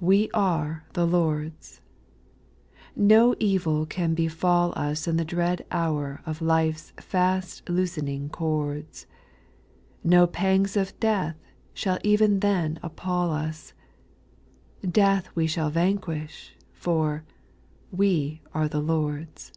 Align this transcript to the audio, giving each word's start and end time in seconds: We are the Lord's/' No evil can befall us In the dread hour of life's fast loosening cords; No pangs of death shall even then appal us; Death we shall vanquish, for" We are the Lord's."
We 0.00 0.30
are 0.34 0.84
the 0.94 1.06
Lord's/' 1.06 1.78
No 2.96 3.36
evil 3.38 3.86
can 3.86 4.14
befall 4.14 4.72
us 4.74 5.06
In 5.06 5.16
the 5.16 5.24
dread 5.24 5.64
hour 5.70 6.22
of 6.26 6.42
life's 6.42 6.92
fast 6.96 7.68
loosening 7.68 8.30
cords; 8.30 9.06
No 10.02 10.26
pangs 10.26 10.76
of 10.76 10.98
death 10.98 11.36
shall 11.72 12.00
even 12.02 12.40
then 12.40 12.80
appal 12.82 13.30
us; 13.30 13.74
Death 14.80 15.28
we 15.36 15.46
shall 15.46 15.70
vanquish, 15.70 16.56
for" 16.72 17.24
We 18.02 18.42
are 18.54 18.66
the 18.66 18.80
Lord's." 18.82 19.52